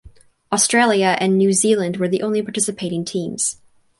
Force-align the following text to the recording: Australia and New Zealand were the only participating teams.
Australia 0.51 1.15
and 1.19 1.37
New 1.37 1.53
Zealand 1.53 1.97
were 1.97 2.07
the 2.07 2.23
only 2.23 2.41
participating 2.41 3.05
teams. 3.05 3.57